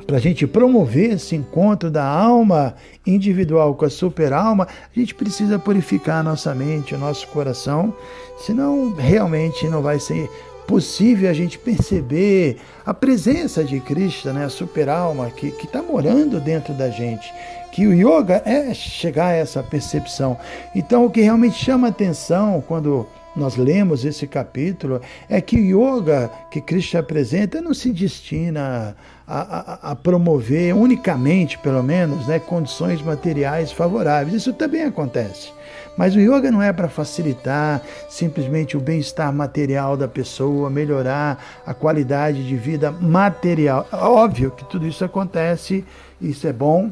para 0.07 0.15
a 0.15 0.21
gente 0.21 0.47
promover 0.47 1.11
esse 1.11 1.35
encontro 1.35 1.91
da 1.91 2.05
alma 2.05 2.75
individual 3.05 3.75
com 3.75 3.83
a 3.83 3.89
super-alma, 3.89 4.65
a 4.65 4.99
gente 4.99 5.13
precisa 5.13 5.59
purificar 5.59 6.21
a 6.21 6.23
nossa 6.23 6.55
mente, 6.55 6.95
o 6.95 6.97
nosso 6.97 7.27
coração, 7.27 7.93
senão 8.39 8.95
realmente 8.95 9.67
não 9.67 9.81
vai 9.81 9.99
ser 9.99 10.29
possível 10.65 11.29
a 11.29 11.33
gente 11.33 11.59
perceber 11.59 12.57
a 12.85 12.93
presença 12.93 13.63
de 13.63 13.81
Cristo, 13.81 14.31
né, 14.31 14.45
a 14.45 14.49
super-alma 14.49 15.29
que 15.29 15.47
está 15.47 15.81
morando 15.81 16.39
dentro 16.39 16.73
da 16.73 16.89
gente. 16.89 17.33
Que 17.71 17.85
o 17.85 17.93
yoga 17.93 18.41
é 18.45 18.73
chegar 18.73 19.27
a 19.27 19.33
essa 19.33 19.61
percepção. 19.61 20.37
Então, 20.73 21.05
o 21.05 21.09
que 21.09 21.21
realmente 21.21 21.63
chama 21.63 21.89
atenção 21.89 22.63
quando 22.65 23.05
nós 23.37 23.55
lemos 23.55 24.03
esse 24.03 24.25
capítulo 24.27 24.99
é 25.29 25.39
que 25.39 25.73
o 25.73 25.97
yoga 25.97 26.29
que 26.49 26.59
Cristo 26.59 26.97
apresenta 26.97 27.61
não 27.61 27.73
se 27.73 27.93
destina 27.93 28.95
a, 29.27 29.39
a, 29.39 29.91
a, 29.91 29.95
promover 29.95 30.73
unicamente, 30.75 31.57
pelo 31.59 31.83
menos, 31.83 32.27
né, 32.27 32.39
condições 32.39 33.01
materiais 33.01 33.71
favoráveis. 33.71 34.33
Isso 34.33 34.53
também 34.53 34.83
acontece. 34.83 35.51
Mas 35.97 36.15
o 36.15 36.19
yoga 36.19 36.51
não 36.51 36.61
é 36.61 36.71
para 36.71 36.87
facilitar 36.87 37.81
simplesmente 38.07 38.77
o 38.77 38.79
bem-estar 38.79 39.33
material 39.33 39.97
da 39.97 40.07
pessoa, 40.07 40.69
melhorar 40.69 41.43
a 41.65 41.73
qualidade 41.73 42.47
de 42.47 42.55
vida 42.55 42.91
material. 42.91 43.87
Óbvio 43.91 44.51
que 44.51 44.63
tudo 44.65 44.87
isso 44.87 45.03
acontece, 45.03 45.83
isso 46.21 46.47
é 46.47 46.53
bom, 46.53 46.91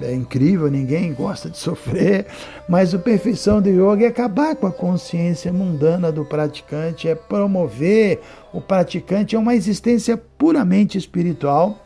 é 0.00 0.14
incrível, 0.14 0.70
ninguém 0.70 1.12
gosta 1.12 1.50
de 1.50 1.58
sofrer, 1.58 2.26
mas 2.68 2.94
a 2.94 2.98
perfeição 2.98 3.60
do 3.60 3.68
yoga 3.68 4.04
é 4.04 4.08
acabar 4.08 4.54
com 4.54 4.68
a 4.68 4.72
consciência 4.72 5.52
mundana 5.52 6.12
do 6.12 6.24
praticante, 6.24 7.08
é 7.08 7.16
promover 7.16 8.20
o 8.52 8.60
praticante 8.60 9.34
a 9.34 9.38
uma 9.38 9.54
existência 9.54 10.16
puramente 10.16 10.96
espiritual 10.96 11.84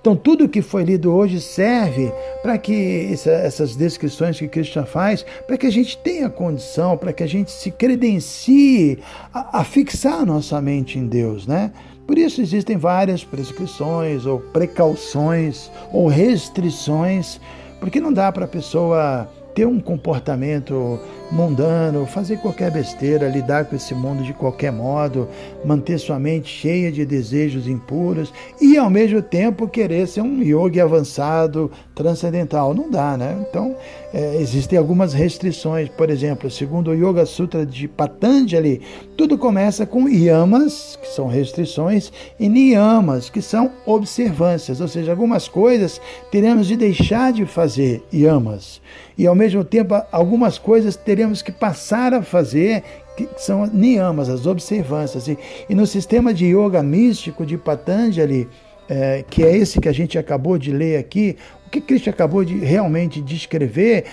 então, 0.00 0.16
tudo 0.16 0.48
que 0.48 0.62
foi 0.62 0.82
lido 0.82 1.12
hoje 1.12 1.40
serve 1.42 2.10
para 2.42 2.56
que 2.56 3.10
essa, 3.12 3.30
essas 3.30 3.76
descrições 3.76 4.38
que 4.38 4.48
Cristo 4.48 4.82
faz, 4.86 5.26
para 5.46 5.58
que 5.58 5.66
a 5.66 5.70
gente 5.70 5.98
tenha 5.98 6.30
condição, 6.30 6.96
para 6.96 7.12
que 7.12 7.22
a 7.22 7.26
gente 7.26 7.50
se 7.50 7.70
credencie 7.70 8.98
a, 9.32 9.60
a 9.60 9.64
fixar 9.64 10.24
nossa 10.24 10.58
mente 10.60 10.98
em 10.98 11.06
Deus, 11.06 11.46
né? 11.46 11.70
Por 12.06 12.16
isso 12.16 12.40
existem 12.40 12.78
várias 12.78 13.22
prescrições 13.22 14.24
ou 14.24 14.40
precauções 14.40 15.70
ou 15.92 16.08
restrições, 16.08 17.38
porque 17.78 18.00
não 18.00 18.12
dá 18.12 18.32
para 18.32 18.46
a 18.46 18.48
pessoa 18.48 19.28
ter 19.60 19.66
um 19.66 19.78
comportamento 19.78 20.98
mundano, 21.30 22.06
fazer 22.06 22.38
qualquer 22.38 22.70
besteira, 22.70 23.28
lidar 23.28 23.66
com 23.66 23.76
esse 23.76 23.94
mundo 23.94 24.22
de 24.22 24.32
qualquer 24.32 24.72
modo, 24.72 25.28
manter 25.62 25.98
sua 25.98 26.18
mente 26.18 26.48
cheia 26.48 26.90
de 26.90 27.04
desejos 27.04 27.68
impuros 27.68 28.32
e 28.58 28.78
ao 28.78 28.88
mesmo 28.88 29.20
tempo 29.20 29.68
querer 29.68 30.06
ser 30.08 30.22
um 30.22 30.42
yogi 30.42 30.80
avançado, 30.80 31.70
transcendental. 31.94 32.72
Não 32.72 32.90
dá, 32.90 33.18
né? 33.18 33.36
Então, 33.46 33.76
é, 34.14 34.36
existem 34.40 34.78
algumas 34.78 35.12
restrições. 35.12 35.90
Por 35.90 36.08
exemplo, 36.08 36.50
segundo 36.50 36.90
o 36.90 36.94
Yoga 36.94 37.26
Sutra 37.26 37.66
de 37.66 37.86
Patanjali, 37.86 38.80
tudo 39.14 39.36
começa 39.36 39.84
com 39.84 40.08
yamas, 40.08 40.98
que 41.00 41.08
são 41.08 41.26
restrições, 41.28 42.10
e 42.38 42.48
niyamas, 42.48 43.28
que 43.28 43.42
são 43.42 43.70
observâncias. 43.84 44.80
Ou 44.80 44.88
seja, 44.88 45.10
algumas 45.10 45.46
coisas 45.46 46.00
teremos 46.30 46.66
de 46.66 46.76
deixar 46.76 47.32
de 47.32 47.44
fazer 47.44 48.02
yamas. 48.12 48.80
E 49.16 49.26
ao 49.26 49.34
mesmo 49.34 49.49
tempo, 49.64 49.94
algumas 50.10 50.58
coisas 50.58 50.96
teremos 50.96 51.42
que 51.42 51.52
passar 51.52 52.14
a 52.14 52.22
fazer, 52.22 52.82
que 53.16 53.28
são 53.36 53.66
niyamas, 53.66 54.28
as 54.28 54.46
observâncias. 54.46 55.28
E, 55.28 55.38
e 55.68 55.74
no 55.74 55.86
sistema 55.86 56.32
de 56.32 56.46
yoga 56.46 56.82
místico 56.82 57.44
de 57.44 57.56
Patanjali, 57.56 58.48
é, 58.88 59.24
que 59.28 59.44
é 59.44 59.56
esse 59.56 59.80
que 59.80 59.88
a 59.88 59.92
gente 59.92 60.18
acabou 60.18 60.58
de 60.58 60.72
ler 60.72 60.98
aqui, 60.98 61.36
o 61.66 61.70
que 61.70 61.80
Cristo 61.80 62.10
acabou 62.10 62.44
de 62.44 62.58
realmente 62.58 63.20
descrever, 63.20 64.04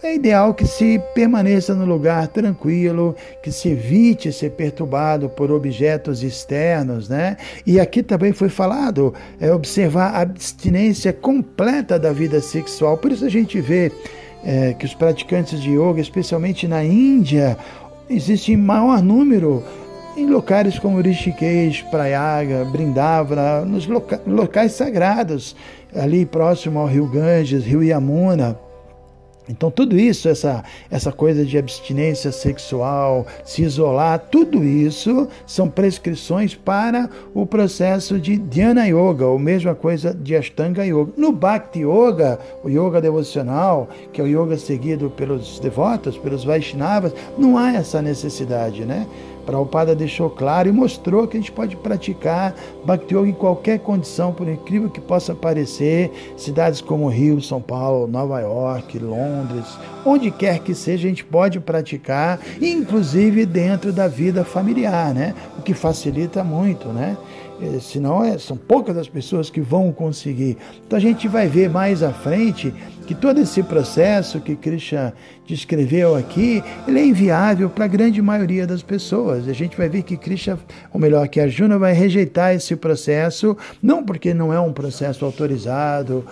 é 0.00 0.14
ideal 0.14 0.54
que 0.54 0.64
se 0.64 1.00
permaneça 1.12 1.74
no 1.74 1.84
lugar 1.84 2.28
tranquilo, 2.28 3.16
que 3.42 3.50
se 3.50 3.70
evite 3.70 4.32
ser 4.32 4.50
perturbado 4.50 5.28
por 5.28 5.50
objetos 5.50 6.22
externos, 6.22 7.08
né? 7.08 7.36
E 7.66 7.80
aqui 7.80 8.00
também 8.00 8.32
foi 8.32 8.48
falado 8.48 9.12
é 9.40 9.52
observar 9.52 10.14
a 10.14 10.20
abstinência 10.20 11.12
completa 11.12 11.98
da 11.98 12.12
vida 12.12 12.40
sexual. 12.40 12.96
Por 12.96 13.10
isso 13.10 13.24
a 13.24 13.28
gente 13.28 13.60
vê 13.60 13.90
é, 14.44 14.74
que 14.74 14.84
os 14.84 14.94
praticantes 14.94 15.60
de 15.60 15.70
yoga, 15.70 16.00
especialmente 16.00 16.66
na 16.68 16.84
Índia, 16.84 17.56
existe 18.08 18.52
em 18.52 18.56
maior 18.56 19.02
número 19.02 19.62
em 20.16 20.26
locais 20.26 20.78
como 20.78 21.00
Rishikesh, 21.00 21.82
Prayaga, 21.90 22.64
Brindavana, 22.64 23.64
nos 23.64 23.86
loca 23.86 24.20
locais 24.26 24.72
sagrados, 24.72 25.54
ali 25.94 26.26
próximo 26.26 26.80
ao 26.80 26.86
rio 26.86 27.06
Ganges, 27.06 27.64
rio 27.64 27.82
Yamuna. 27.84 28.58
Então, 29.48 29.70
tudo 29.70 29.98
isso, 29.98 30.28
essa, 30.28 30.62
essa 30.90 31.10
coisa 31.10 31.44
de 31.44 31.56
abstinência 31.56 32.30
sexual, 32.30 33.26
se 33.44 33.62
isolar, 33.62 34.18
tudo 34.30 34.62
isso 34.62 35.26
são 35.46 35.68
prescrições 35.68 36.54
para 36.54 37.08
o 37.34 37.46
processo 37.46 38.18
de 38.18 38.36
Dhyana 38.36 38.86
Yoga, 38.86 39.26
ou 39.26 39.38
mesma 39.38 39.74
coisa 39.74 40.12
de 40.12 40.36
Ashtanga 40.36 40.84
Yoga. 40.84 41.12
No 41.16 41.32
Bhakti 41.32 41.80
Yoga, 41.80 42.38
o 42.62 42.68
yoga 42.68 43.00
devocional, 43.00 43.88
que 44.12 44.20
é 44.20 44.24
o 44.24 44.26
yoga 44.26 44.58
seguido 44.58 45.10
pelos 45.10 45.58
devotos, 45.58 46.18
pelos 46.18 46.44
Vaishnavas, 46.44 47.12
não 47.38 47.56
há 47.56 47.72
essa 47.72 48.02
necessidade, 48.02 48.84
né? 48.84 49.06
Prabhupada 49.48 49.94
deixou 49.94 50.28
claro 50.28 50.68
e 50.68 50.72
mostrou 50.72 51.26
que 51.26 51.38
a 51.38 51.40
gente 51.40 51.50
pode 51.50 51.74
praticar 51.74 52.54
Bhakti 52.84 53.14
Yoga 53.14 53.28
em 53.30 53.32
qualquer 53.32 53.78
condição, 53.78 54.30
por 54.30 54.46
incrível 54.46 54.90
que 54.90 55.00
possa 55.00 55.34
parecer, 55.34 56.12
cidades 56.36 56.82
como 56.82 57.08
Rio, 57.08 57.40
São 57.40 57.58
Paulo, 57.58 58.06
Nova 58.06 58.40
York, 58.40 58.98
Londres, 58.98 59.64
onde 60.04 60.30
quer 60.30 60.58
que 60.58 60.74
seja, 60.74 61.06
a 61.06 61.08
gente 61.08 61.24
pode 61.24 61.58
praticar, 61.60 62.38
inclusive 62.60 63.46
dentro 63.46 63.90
da 63.90 64.06
vida 64.06 64.44
familiar, 64.44 65.14
né? 65.14 65.34
O 65.58 65.62
que 65.62 65.72
facilita 65.72 66.44
muito, 66.44 66.88
né? 66.88 67.16
Eh, 67.60 67.78
senão 67.80 68.22
é, 68.22 68.38
são 68.38 68.56
poucas 68.56 68.96
as 68.96 69.08
pessoas 69.08 69.50
que 69.50 69.60
vão 69.60 69.90
conseguir. 69.92 70.56
Então 70.86 70.96
a 70.96 71.00
gente 71.00 71.26
vai 71.26 71.48
ver 71.48 71.68
mais 71.68 72.02
à 72.02 72.12
frente 72.12 72.72
que 73.08 73.14
todo 73.14 73.40
esse 73.40 73.62
processo 73.62 74.38
que 74.38 74.54
Krishna 74.54 75.14
descreveu 75.46 76.14
aqui, 76.14 76.62
ele 76.86 77.00
é 77.00 77.06
inviável 77.06 77.70
para 77.70 77.86
a 77.86 77.88
grande 77.88 78.20
maioria 78.20 78.66
das 78.66 78.82
pessoas. 78.82 79.48
A 79.48 79.54
gente 79.54 79.78
vai 79.78 79.88
ver 79.88 80.02
que 80.02 80.14
Krishna, 80.14 80.58
ou 80.92 81.00
melhor, 81.00 81.26
que 81.26 81.40
Arjuna 81.40 81.78
vai 81.78 81.94
rejeitar 81.94 82.54
esse 82.54 82.76
processo, 82.76 83.56
não 83.82 84.04
porque 84.04 84.34
não 84.34 84.52
é 84.52 84.60
um 84.60 84.74
processo 84.74 85.24
autorizado, 85.24 86.22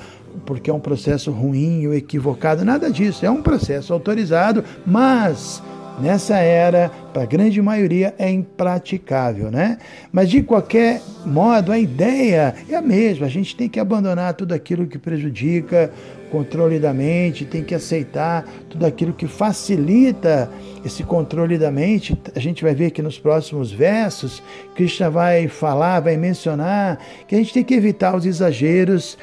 porque 0.44 0.68
é 0.68 0.74
um 0.74 0.78
processo 0.78 1.30
ruim 1.30 1.86
ou 1.86 1.94
equivocado, 1.94 2.62
nada 2.62 2.90
disso. 2.90 3.24
É 3.24 3.30
um 3.30 3.40
processo 3.40 3.94
autorizado, 3.94 4.62
mas 4.84 5.62
nessa 5.98 6.36
era, 6.36 6.90
para 7.16 7.22
a 7.22 7.26
grande 7.26 7.62
maioria, 7.62 8.14
é 8.18 8.30
impraticável, 8.30 9.50
né? 9.50 9.78
Mas 10.12 10.28
de 10.28 10.42
qualquer 10.42 11.00
modo, 11.24 11.72
a 11.72 11.78
ideia 11.78 12.54
é 12.68 12.74
a 12.74 12.82
mesma. 12.82 13.24
A 13.24 13.30
gente 13.30 13.56
tem 13.56 13.70
que 13.70 13.80
abandonar 13.80 14.34
tudo 14.34 14.52
aquilo 14.52 14.86
que 14.86 14.98
prejudica 14.98 15.90
o 16.26 16.30
controle 16.30 16.78
da 16.78 16.92
mente, 16.92 17.46
tem 17.46 17.64
que 17.64 17.74
aceitar 17.74 18.44
tudo 18.68 18.84
aquilo 18.84 19.14
que 19.14 19.26
facilita 19.26 20.50
esse 20.84 21.02
controle 21.04 21.56
da 21.56 21.70
mente. 21.70 22.20
A 22.34 22.38
gente 22.38 22.62
vai 22.62 22.74
ver 22.74 22.90
que 22.90 23.00
nos 23.00 23.18
próximos 23.18 23.72
versos, 23.72 24.42
Krishna 24.74 25.08
vai 25.08 25.48
falar, 25.48 26.00
vai 26.00 26.18
mencionar 26.18 26.98
que 27.26 27.34
a 27.34 27.38
gente 27.38 27.54
tem 27.54 27.64
que 27.64 27.72
evitar 27.72 28.14
os 28.14 28.26
exageros 28.26 29.16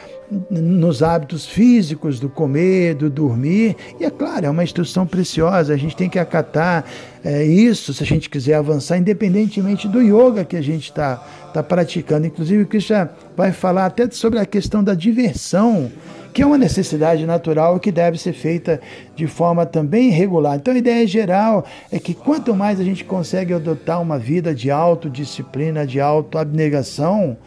nos 0.50 1.04
hábitos 1.04 1.46
físicos 1.46 2.20
do 2.20 2.28
comer, 2.28 2.96
do 2.96 3.08
dormir. 3.08 3.76
E 4.00 4.06
é 4.06 4.10
claro, 4.10 4.48
é 4.48 4.50
uma 4.50 4.64
instrução 4.64 5.06
preciosa, 5.06 5.76
a 5.76 5.78
gente 5.78 5.96
tem 5.96 6.10
que 6.10 6.18
acatar 6.18 6.86
é, 7.24 7.44
isso 7.44 7.94
se 7.94 8.04
a 8.04 8.06
gente 8.06 8.30
quiser 8.30 8.56
avançar, 8.56 8.98
independentemente 8.98 9.88
do 9.88 10.02
yoga 10.02 10.44
que 10.44 10.58
a 10.58 10.62
gente 10.62 10.90
está 10.90 11.16
tá 11.54 11.64
praticando. 11.64 12.28
Inclusive, 12.28 12.64
o 12.64 12.68
Krishna 12.68 13.12
vai 13.36 13.52
falar 13.52 13.86
até 13.86 14.10
sobre 14.12 14.40
a 14.40 14.46
questão 14.46 14.84
da 14.84 14.94
diversão 14.94 15.92
que 16.34 16.42
é 16.42 16.46
uma 16.46 16.58
necessidade 16.58 17.28
natural 17.28 17.80
que 17.80 17.92
deve 17.92 18.18
ser 18.18 18.34
feita 18.34 18.82
de 19.16 19.28
forma 19.28 19.68
também 19.68 20.10
regular. 20.10 20.56
Então 20.56 20.74
a 20.74 20.78
ideia 20.78 21.06
geral 21.06 21.64
é 21.92 22.00
que 22.00 22.16
quanto 22.16 22.56
mais 22.56 22.80
a 22.80 22.84
gente 22.84 23.04
consegue 23.04 23.54
adotar 23.54 24.02
uma 24.02 24.18
vida 24.18 24.54
de 24.54 24.72
autodisciplina, 24.72 25.86
de 25.86 26.00
autoabnegação, 26.00 27.38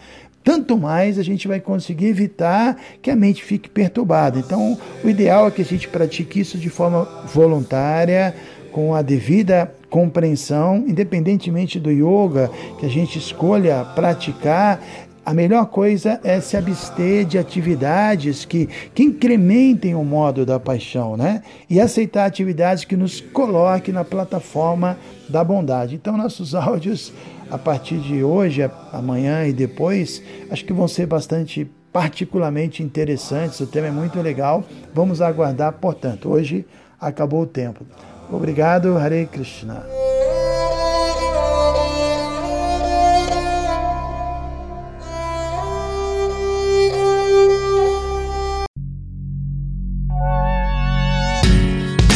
tanto 0.44 0.78
mais 0.78 1.18
a 1.18 1.24
gente 1.24 1.48
vai 1.48 1.58
conseguir 1.58 2.06
evitar 2.06 2.80
que 3.02 3.10
a 3.10 3.16
mente 3.16 3.42
fique 3.42 3.68
perturbada. 3.68 4.38
Então, 4.38 4.78
o 5.02 5.08
ideal 5.08 5.48
é 5.48 5.50
que 5.50 5.60
a 5.60 5.64
gente 5.64 5.88
pratique 5.88 6.38
isso 6.38 6.56
de 6.56 6.70
forma 6.70 7.02
voluntária, 7.26 8.32
com 8.72 8.94
a 8.94 9.02
devida 9.02 9.72
compreensão, 9.88 10.84
independentemente 10.86 11.80
do 11.80 11.90
yoga 11.90 12.50
que 12.78 12.86
a 12.86 12.88
gente 12.88 13.18
escolha 13.18 13.84
praticar, 13.94 14.80
a 15.26 15.34
melhor 15.34 15.66
coisa 15.66 16.20
é 16.22 16.40
se 16.40 16.56
abster 16.56 17.24
de 17.24 17.36
atividades 17.36 18.44
que, 18.44 18.68
que 18.94 19.02
incrementem 19.02 19.92
o 19.92 20.04
modo 20.04 20.46
da 20.46 20.60
paixão, 20.60 21.16
né? 21.16 21.42
E 21.68 21.80
aceitar 21.80 22.26
atividades 22.26 22.84
que 22.84 22.96
nos 22.96 23.20
coloquem 23.20 23.92
na 23.92 24.04
plataforma 24.04 24.96
da 25.28 25.42
bondade. 25.42 25.96
Então, 25.96 26.16
nossos 26.16 26.54
áudios 26.54 27.12
a 27.50 27.58
partir 27.58 27.98
de 27.98 28.22
hoje, 28.22 28.70
amanhã 28.92 29.44
e 29.44 29.52
depois, 29.52 30.22
acho 30.48 30.64
que 30.64 30.72
vão 30.72 30.86
ser 30.86 31.06
bastante 31.06 31.68
particularmente 31.92 32.82
interessantes. 32.82 33.58
O 33.58 33.66
tema 33.66 33.88
é 33.88 33.90
muito 33.90 34.20
legal. 34.20 34.62
Vamos 34.94 35.20
aguardar, 35.20 35.72
portanto, 35.72 36.28
hoje 36.28 36.64
acabou 37.00 37.42
o 37.42 37.46
tempo. 37.46 37.84
Obrigado, 38.30 38.96
Hare 38.98 39.26
Krishna. 39.26 39.84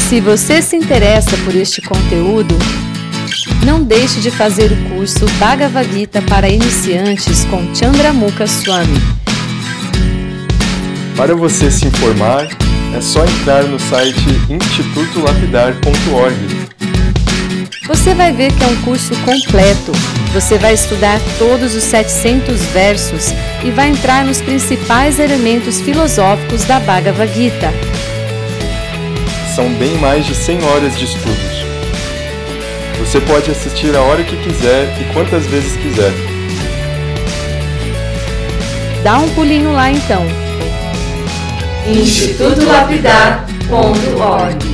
Se 0.09 0.21
você 0.21 0.61
se 0.61 0.77
interessa 0.77 1.37
por 1.45 1.55
este 1.55 1.81
conteúdo, 1.81 2.57
não 3.65 3.81
deixe 3.81 4.21
de 4.21 4.29
fazer 4.29 4.73
o 4.73 4.91
curso 4.91 5.25
Bhagavad 5.39 5.89
Gita 5.93 6.21
para 6.23 6.49
iniciantes 6.49 7.45
com 7.45 7.73
Chandramukha 7.73 8.45
Swami. 8.45 9.01
Para 11.17 11.37
você 11.37 11.71
se 11.71 11.87
informar, 11.87 12.49
é 12.95 13.01
só 13.01 13.25
entrar 13.25 13.65
no 13.65 13.79
site 13.79 14.21
institutolapidar.org. 14.49 16.71
Você 17.87 18.15
vai 18.15 18.33
ver 18.33 18.53
que 18.53 18.63
é 18.63 18.67
um 18.67 18.77
curso 18.83 19.15
completo. 19.25 19.93
Você 20.33 20.59
vai 20.59 20.75
estudar 20.75 21.21
todos 21.39 21.75
os 21.75 21.83
700 21.85 22.61
versos 22.67 23.33
e 23.65 23.71
vai 23.71 23.89
entrar 23.89 24.25
nos 24.25 24.41
principais 24.41 25.19
elementos 25.19 25.81
filosóficos 25.81 26.65
da 26.65 26.79
Bhagavad 26.81 27.33
Gita. 27.33 27.73
São 29.55 29.73
bem 29.75 29.97
mais 29.99 30.27
de 30.27 30.35
100 30.35 30.65
horas 30.65 30.99
de 30.99 31.05
estudos. 31.05 31.61
Você 33.01 33.21
pode 33.21 33.51
assistir 33.51 33.95
a 33.97 34.03
hora 34.03 34.23
que 34.23 34.37
quiser 34.37 34.97
e 35.01 35.05
quantas 35.13 35.47
vezes 35.47 35.77
quiser. 35.77 36.13
Dá 39.03 39.19
um 39.19 39.29
pulinho 39.31 39.73
lá 39.73 39.91
então. 39.91 40.40
institutolapidar.org 41.87 44.70